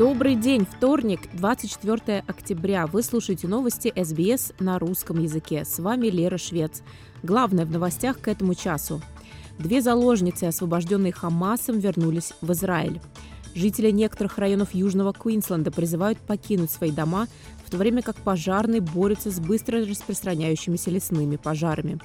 [0.00, 2.86] Добрый день, вторник, 24 октября.
[2.86, 5.66] Вы слушаете новости СБС на русском языке.
[5.66, 6.82] С вами Лера Швец.
[7.22, 9.02] Главное в новостях к этому часу.
[9.58, 12.98] Две заложницы, освобожденные Хамасом, вернулись в Израиль.
[13.54, 17.26] Жители некоторых районов Южного Квинсленда призывают покинуть свои дома,
[17.66, 21.98] в то время как пожарные борются с быстро распространяющимися лесными пожарами.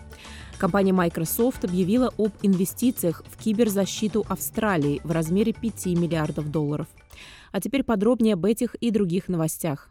[0.57, 6.87] Компания Microsoft объявила об инвестициях в киберзащиту Австралии в размере 5 миллиардов долларов–
[7.55, 9.89] а теперь подробнее об этих и других новостях.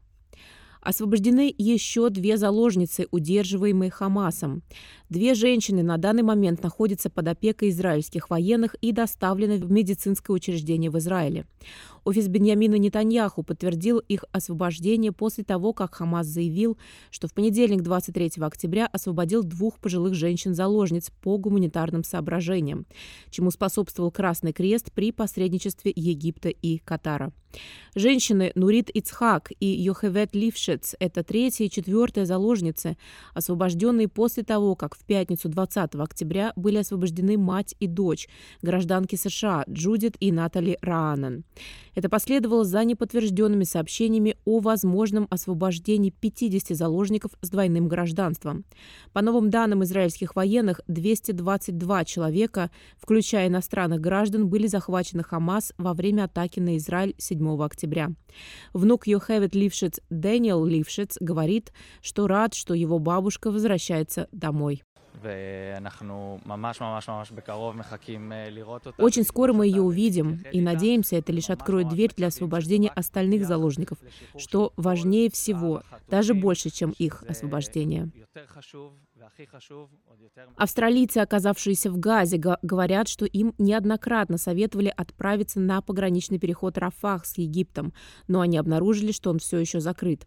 [0.83, 4.63] Освобождены еще две заложницы, удерживаемые Хамасом.
[5.09, 10.91] Две женщины на данный момент находятся под опекой израильских военных и доставлены в медицинское учреждение
[10.91, 11.47] в Израиле.
[12.05, 16.77] Офис Беньямина Нетаньяху подтвердил их освобождение после того, как Хамас заявил,
[17.11, 22.85] что в понедельник 23 октября освободил двух пожилых женщин-заложниц по гуманитарным соображениям,
[23.31, 27.33] чему способствовал Красный Крест при посредничестве Египта и Катара.
[27.97, 32.97] Женщины Нурит Ицхак и Йохевет Лившец– это третья и четвертая заложницы,
[33.35, 38.29] освобожденные после того, как в пятницу 20 октября были освобождены мать и дочь,
[38.63, 41.45] гражданки США Джудит и Натали Раанен.
[41.95, 48.65] Это последовало за неподтвержденными сообщениями о возможном освобождении 50 заложников с двойным гражданством.
[49.13, 56.25] По новым данным израильских военных, 222 человека, включая иностранных граждан, были захвачены Хамас во время
[56.25, 58.11] атаки на Израиль 7 октября.
[58.73, 64.83] Внук Йохевит Лившиц Дэниел Лившиц говорит, что рад, что его бабушка возвращается домой.
[68.99, 73.99] Очень скоро мы ее увидим, и надеемся, это лишь откроет дверь для освобождения остальных заложников,
[74.37, 78.11] что важнее всего, даже больше, чем их освобождение.
[80.57, 87.39] Австралийцы, оказавшиеся в Газе, говорят, что им неоднократно советовали отправиться на пограничный переход Рафах с
[87.39, 87.93] Египтом,
[88.29, 90.27] но они обнаружили, что он все еще закрыт.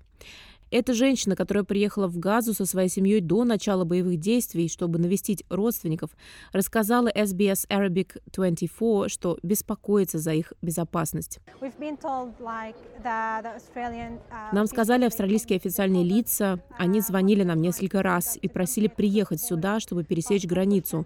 [0.69, 5.43] Эта женщина, которая приехала в Газу со своей семьей до начала боевых действий, чтобы навестить
[5.49, 6.11] родственников,
[6.51, 11.39] рассказала SBS Arabic 24, что беспокоится за их безопасность.
[14.51, 20.03] Нам сказали австралийские официальные лица, они звонили нам несколько раз и просили приехать сюда, чтобы
[20.03, 21.05] пересечь границу.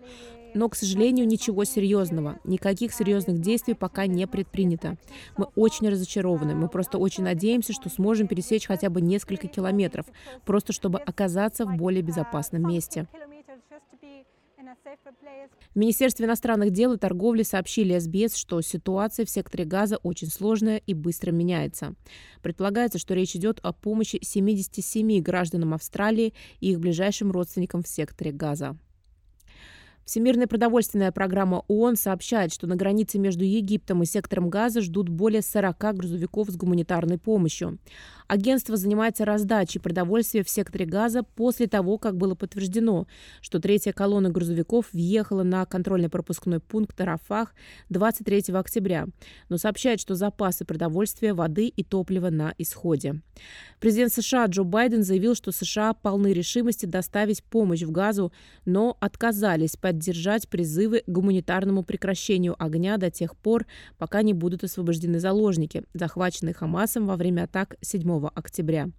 [0.53, 2.39] Но, к сожалению, ничего серьезного.
[2.43, 4.97] Никаких серьезных действий пока не предпринято.
[5.37, 6.55] Мы очень разочарованы.
[6.55, 10.05] Мы просто очень надеемся, что сможем пересечь хотя бы несколько километров,
[10.45, 13.07] просто чтобы оказаться в более безопасном месте.
[15.73, 20.77] В Министерстве иностранных дел и торговли сообщили СБС, что ситуация в секторе газа очень сложная
[20.77, 21.95] и быстро меняется.
[22.41, 28.31] Предполагается, что речь идет о помощи 77 гражданам Австралии и их ближайшим родственникам в секторе
[28.31, 28.77] газа.
[30.11, 35.41] Всемирная продовольственная программа ООН сообщает, что на границе между Египтом и сектором Газа ждут более
[35.41, 37.77] 40 грузовиков с гуманитарной помощью.
[38.31, 43.05] Агентство занимается раздачей продовольствия в секторе Газа после того, как было подтверждено,
[43.41, 47.53] что третья колонна грузовиков въехала на контрольно-пропускной пункт Рафах
[47.89, 49.07] 23 октября,
[49.49, 53.21] но сообщает, что запасы продовольствия, воды и топлива на исходе.
[53.81, 58.31] Президент США Джо Байден заявил, что США полны решимости доставить помощь в Газу,
[58.63, 63.65] но отказались поддержать призывы к гуманитарному прекращению огня до тех пор,
[63.97, 68.89] пока не будут освобождены заложники, захваченные Хамасом во время атак 7 октября.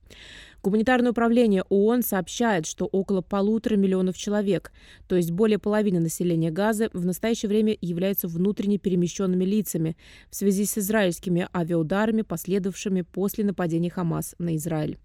[0.63, 4.73] Гуманитарное управление ООН сообщает, что около полутора миллионов человек,
[5.09, 9.97] то есть более половины населения Газы, в настоящее время являются внутренне перемещенными лицами
[10.31, 14.99] в связи с израильскими авиаударами, последовавшими после нападения Хамас на Израиль.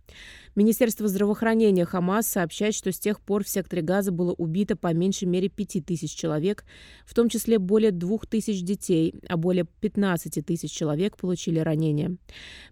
[0.56, 5.26] Министерство здравоохранения Хамас сообщает, что с тех пор в секторе Газа было убито по меньшей
[5.26, 6.66] мере 5 тысяч человек,
[7.06, 12.16] в том числе более 2 тысяч детей, а более 15 тысяч человек получили ранения.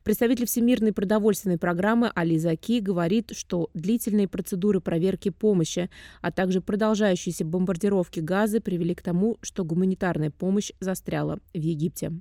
[0.03, 5.89] Представитель Всемирной продовольственной программы Али Заки говорит, что длительные процедуры проверки помощи,
[6.21, 12.11] а также продолжающиеся бомбардировки Газы привели к тому, что гуманитарная помощь застряла в Египте.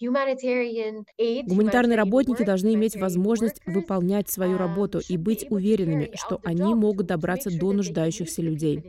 [0.00, 7.06] Гуманитарные работники должны иметь возможность выполнять свою um, работу и быть уверенными, что они могут
[7.06, 8.82] добраться до нуждающихся людей.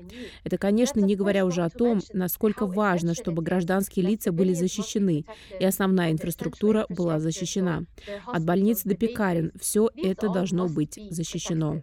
[0.43, 5.25] Это, конечно, не говоря уже о том, насколько важно, чтобы гражданские лица были защищены
[5.59, 7.83] и основная инфраструктура была защищена.
[8.25, 11.81] От больниц до пекарен все это должно быть защищено.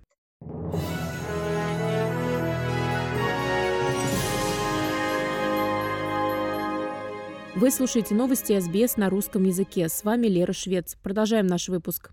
[7.60, 9.88] Вы слушаете новости СБС на русском языке.
[9.88, 10.96] С вами Лера Швец.
[11.02, 12.12] Продолжаем наш выпуск.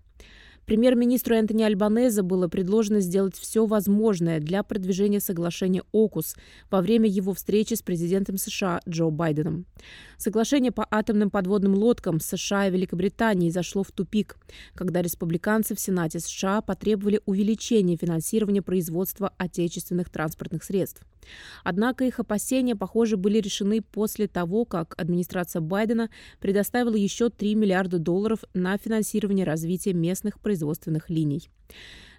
[0.64, 6.34] Премьер-министру Энтони Альбанезе было предложено сделать все возможное для продвижения соглашения ОКУС
[6.68, 9.66] во время его встречи с президентом США Джо Байденом.
[10.16, 14.38] Соглашение по атомным подводным лодкам США и Великобритании зашло в тупик,
[14.74, 21.02] когда республиканцы в Сенате США потребовали увеличения финансирования производства отечественных транспортных средств.
[21.64, 27.98] Однако их опасения, похоже, были решены после того, как администрация Байдена предоставила еще 3 миллиарда
[27.98, 31.48] долларов на финансирование развития местных производственных линий.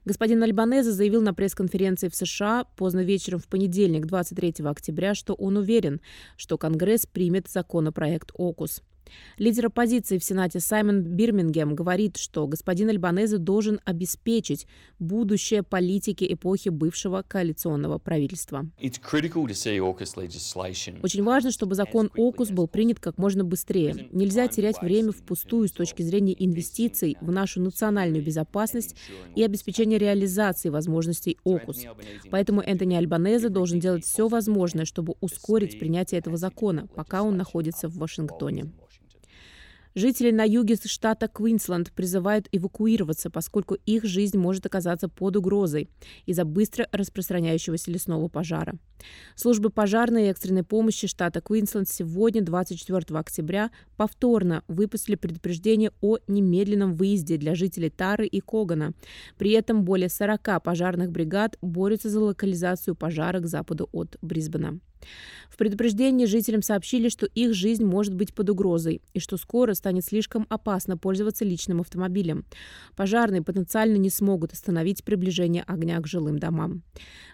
[0.05, 5.57] Господин Альбанезе заявил на пресс-конференции в США поздно вечером в понедельник, 23 октября, что он
[5.57, 5.99] уверен,
[6.37, 8.83] что Конгресс примет законопроект ОКУС.
[9.37, 14.67] Лидер оппозиции в Сенате Саймон Бирмингем говорит, что господин Альбанезе должен обеспечить
[14.99, 18.65] будущее политики эпохи бывшего коалиционного правительства.
[21.03, 24.07] Очень важно, чтобы закон ОКУС был принят как можно быстрее.
[24.11, 28.95] Нельзя терять время впустую с точки зрения инвестиций в нашу национальную безопасность
[29.35, 31.85] и обеспечения реализации возможностей ОКУС.
[32.31, 37.87] Поэтому Энтони Альбанезе должен делать все возможное, чтобы ускорить принятие этого закона, пока он находится
[37.87, 38.71] в Вашингтоне.
[39.97, 45.89] Жители на юге штата Квинсленд призывают эвакуироваться, поскольку их жизнь может оказаться под угрозой
[46.27, 48.75] из-за быстро распространяющегося лесного пожара.
[49.35, 56.93] Службы пожарной и экстренной помощи штата Квинсленд сегодня, 24 октября, повторно выпустили предупреждение о немедленном
[56.93, 58.93] выезде для жителей Тары и Когана.
[59.39, 64.77] При этом более 40 пожарных бригад борются за локализацию пожара к западу от Брисбена.
[65.49, 70.05] В предупреждении жителям сообщили, что их жизнь может быть под угрозой и что скоро станет
[70.05, 72.45] слишком опасно пользоваться личным автомобилем.
[72.95, 76.83] Пожарные потенциально не смогут остановить приближение огня к жилым домам.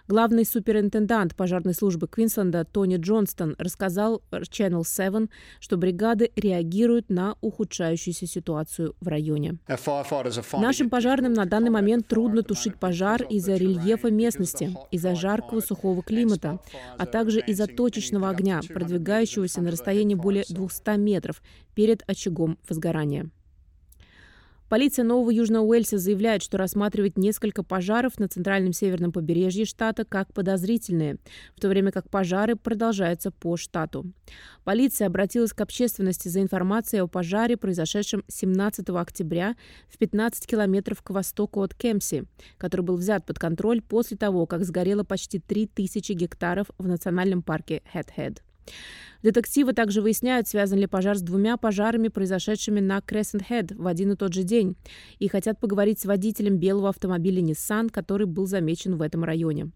[0.06, 5.28] Главный суперинтендант пожарной службы Квинсленда Тони Джонстон рассказал Channel 7,
[5.60, 9.58] что бригады реагируют на ухудшающуюся ситуацию в районе.
[10.52, 16.60] Нашим пожарным на данный момент трудно тушить пожар из-за рельефа местности, из-за жаркого сухого климата,
[16.98, 21.42] а также из-за точечного огня, продвигающегося на расстоянии более 200 метров
[21.74, 23.30] перед очагом возгорания.
[24.74, 30.32] Полиция Нового Южного Уэльса заявляет, что рассматривает несколько пожаров на центральном северном побережье штата как
[30.32, 31.18] подозрительные,
[31.54, 34.04] в то время как пожары продолжаются по штату.
[34.64, 39.54] Полиция обратилась к общественности за информацией о пожаре, произошедшем 17 октября
[39.88, 42.24] в 15 километров к востоку от Кемси,
[42.58, 47.80] который был взят под контроль после того, как сгорело почти 3000 гектаров в национальном парке
[47.92, 48.42] Хэтхед.
[49.24, 54.16] Детективы также выясняют, связан ли пожар с двумя пожарами, произошедшими на Крессент-Хед в один и
[54.16, 54.76] тот же день,
[55.18, 59.70] и хотят поговорить с водителем белого автомобиля Nissan, который был замечен в этом районе.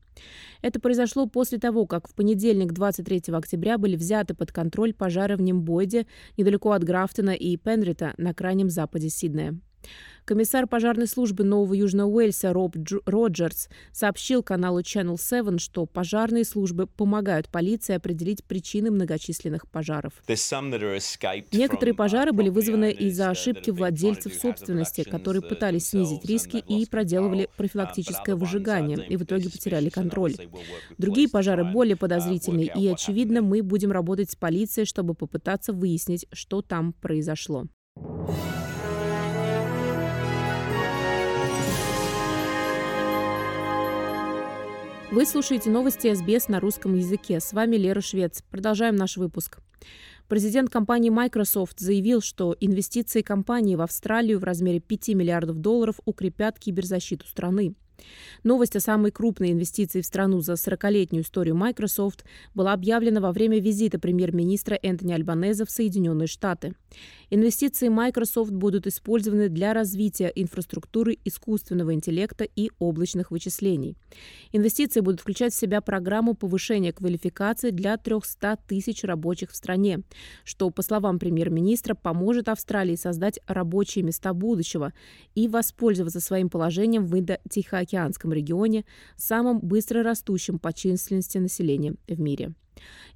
[0.61, 5.41] Это произошло после того, как в понедельник, 23 октября, были взяты под контроль пожары в
[5.41, 6.07] Нимбойде,
[6.37, 9.59] недалеко от Графтона и Пенрита на крайнем западе Сиднея.
[10.29, 16.45] Комиссар пожарной службы Нового Южного Уэльса Роб Дж- Роджерс сообщил каналу Channel 7, что пожарные
[16.45, 20.13] службы помогают полиции определить причины многочисленных пожаров.
[20.29, 28.37] Некоторые пожары были вызваны из-за ошибки владельцев собственности, которые пытались снизить риски и проделывали профилактическое
[28.37, 30.35] выжигание, и в итоге потеряли контроль.
[30.99, 36.61] Другие пожары более подозрительные, и, очевидно, мы будем работать с полицией, чтобы попытаться выяснить, что
[36.61, 37.65] там произошло.
[45.11, 47.41] Вы слушаете новости СБС на русском языке.
[47.41, 48.43] С вами Лера Швец.
[48.51, 49.59] Продолжаем наш выпуск.
[50.29, 56.59] Президент компании Microsoft заявил, что инвестиции компании в Австралию в размере 5 миллиардов долларов укрепят
[56.59, 57.75] киберзащиту страны.
[58.45, 63.61] Новость о самой крупной инвестиции в страну за 40-летнюю историю Microsoft была объявлена во время
[63.61, 66.75] визита премьер-министра Энтони Альбанеза в Соединенные Штаты.
[67.31, 73.97] Инвестиции Microsoft будут использованы для развития инфраструктуры искусственного интеллекта и облачных вычислений.
[74.53, 80.01] Инвестиции будут включать в себя программу повышения квалификации для 300 тысяч рабочих в стране,
[80.45, 84.95] что, по словам премьер-министра, поможет Австралии создать рабочие места будущего
[85.35, 92.55] и воспользоваться своим положением в Индо-Тихоокеанском регионе, самым быстро растущим по численности населения в мире.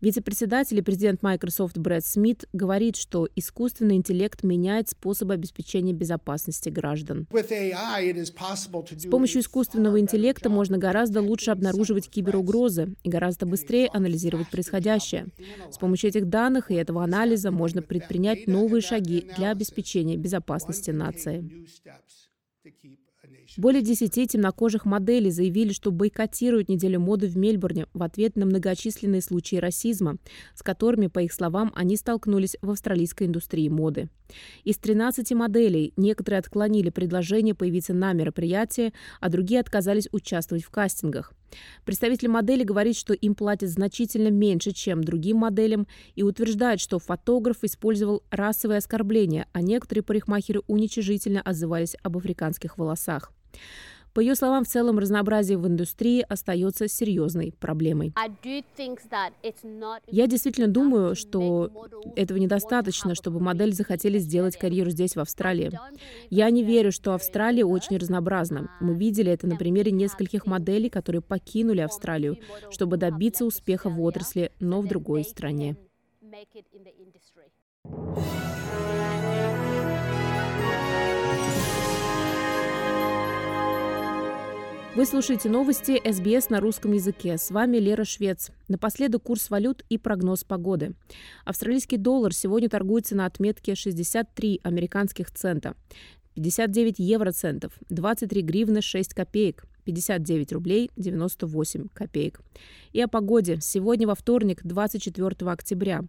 [0.01, 7.27] Вице-председатель и президент Microsoft Брэд Смит говорит, что искусственный интеллект меняет способы обеспечения безопасности граждан.
[7.31, 15.27] С помощью искусственного интеллекта можно гораздо лучше обнаруживать киберугрозы и гораздо быстрее анализировать происходящее.
[15.71, 21.67] С помощью этих данных и этого анализа можно предпринять новые шаги для обеспечения безопасности нации.
[23.57, 29.21] Более 10 темнокожих моделей заявили, что бойкотируют неделю моды в Мельбурне в ответ на многочисленные
[29.21, 30.17] случаи расизма,
[30.55, 34.09] с которыми, по их словам, они столкнулись в австралийской индустрии моды.
[34.65, 41.35] Из 13 моделей некоторые отклонили предложение появиться на мероприятии, а другие отказались участвовать в кастингах.
[41.85, 47.59] Представитель модели говорит, что им платят значительно меньше, чем другим моделям, и утверждает, что фотограф
[47.63, 53.33] использовал расовые оскорбления, а некоторые парикмахеры уничижительно отзывались об африканских волосах.
[54.15, 58.13] По ее словам, в целом разнообразие в индустрии остается серьезной проблемой.
[60.07, 61.71] Я действительно думаю, что
[62.15, 65.71] этого недостаточно, чтобы модель захотели сделать карьеру здесь, в Австралии.
[66.31, 68.71] Я не верю, что Австралия очень разнообразна.
[68.81, 72.39] Мы видели это на примере нескольких моделей, которые покинули Австралию,
[72.71, 75.77] чтобы добиться успеха в отрасли, но в другой стране.
[84.95, 87.39] Вы слушаете новости СБС на русском языке.
[87.39, 88.51] С вами Лера Швец.
[88.69, 90.93] Напоследок курс валют и прогноз погоды.
[91.47, 95.77] Австралийский доллар сегодня торгуется на отметке 63 американских цента,
[96.35, 102.41] 59 евроцентов, 23 гривны 6 копеек, 59 рублей 98 копеек.
[102.93, 103.59] И о погоде.
[103.61, 106.03] Сегодня во вторник, 24 октября.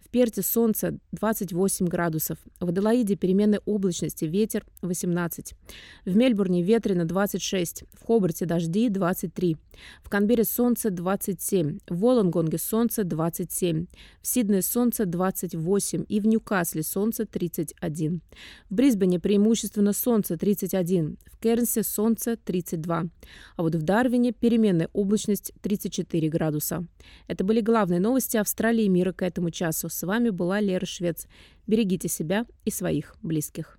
[0.00, 2.38] В Перте солнце 28 градусов.
[2.60, 5.54] В Аделаиде переменной облачности, ветер 18.
[6.06, 7.84] В Мельбурне ветрено 26.
[7.92, 9.56] В Хобарте дожди 23.
[10.02, 11.80] В Канбере солнце 27.
[11.88, 13.86] В Волонгонге солнце 27.
[14.22, 16.04] В Сиднее солнце 28.
[16.08, 18.22] И в Ньюкасле солнце 31.
[18.70, 21.18] В Брисбене преимущественно солнце 31.
[21.26, 23.08] В Кернсе солнце 32.
[23.56, 26.86] А вот в Дарвине переменная облачность 34 градуса.
[27.26, 29.88] Это были главные новости Австралии и мира к этому часу.
[29.88, 31.26] С вами была Лера Швец.
[31.66, 33.78] Берегите себя и своих близких.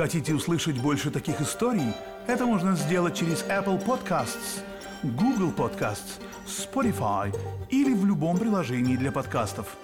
[0.00, 1.92] Хотите услышать больше таких историй?
[2.26, 4.62] Это можно сделать через Apple Podcasts,
[5.02, 7.36] Google Podcasts, Spotify
[7.68, 9.76] или в любом приложении для подкастов.